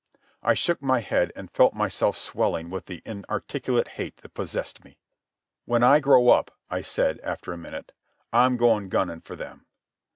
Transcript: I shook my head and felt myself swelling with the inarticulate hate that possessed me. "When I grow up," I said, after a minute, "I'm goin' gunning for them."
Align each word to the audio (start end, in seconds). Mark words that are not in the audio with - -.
I 0.41 0.55
shook 0.55 0.81
my 0.81 0.99
head 1.01 1.31
and 1.35 1.51
felt 1.51 1.75
myself 1.75 2.17
swelling 2.17 2.71
with 2.71 2.87
the 2.87 3.03
inarticulate 3.05 3.87
hate 3.87 4.17
that 4.17 4.33
possessed 4.33 4.83
me. 4.83 4.97
"When 5.65 5.83
I 5.83 5.99
grow 5.99 6.29
up," 6.29 6.49
I 6.71 6.81
said, 6.81 7.19
after 7.19 7.53
a 7.53 7.57
minute, 7.59 7.93
"I'm 8.33 8.57
goin' 8.57 8.89
gunning 8.89 9.21
for 9.21 9.35
them." 9.35 9.67